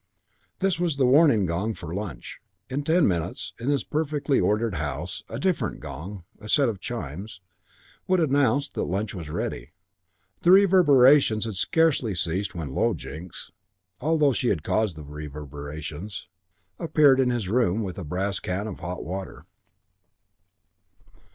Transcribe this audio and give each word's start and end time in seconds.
This 0.57 0.79
was 0.79 0.97
the 0.97 1.05
warning 1.05 1.45
gong 1.45 1.75
for 1.75 1.93
lunch. 1.93 2.41
In 2.71 2.81
ten 2.81 3.07
minutes, 3.07 3.53
in 3.59 3.67
this 3.69 3.83
perfectly 3.83 4.39
ordered 4.39 4.73
house, 4.73 5.23
a 5.29 5.37
different 5.37 5.79
gong, 5.79 6.23
a 6.39 6.49
set 6.49 6.67
of 6.69 6.79
chimes, 6.79 7.39
would 8.07 8.19
announce 8.19 8.67
that 8.69 8.81
lunch 8.85 9.13
was 9.13 9.29
ready. 9.29 9.73
The 10.41 10.49
reverberations 10.49 11.45
had 11.45 11.53
scarcely 11.53 12.15
ceased 12.15 12.55
when 12.55 12.73
Low 12.73 12.95
Jinks, 12.95 13.51
although 13.99 14.33
she 14.33 14.47
had 14.47 14.63
caused 14.63 14.95
the 14.95 15.03
reverberations, 15.03 16.27
appeared 16.79 17.19
in 17.19 17.29
his 17.29 17.47
room 17.47 17.83
with 17.83 17.99
a 17.99 18.03
brass 18.03 18.39
can 18.39 18.65
of 18.65 18.79
hot 18.79 19.03
water. 19.03 19.45